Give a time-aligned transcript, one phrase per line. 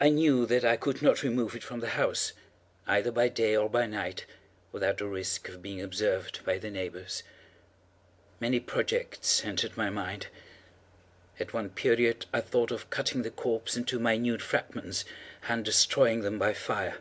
[0.00, 2.32] I knew that I could not remove it from the house,
[2.86, 4.24] either by day or by night,
[4.70, 7.24] without the risk of being observed by the neighbors.
[8.38, 10.28] Many projects entered my mind.
[11.40, 15.04] At one period I thought of cutting the corpse into minute fragments,
[15.48, 16.98] and destroying them by fire.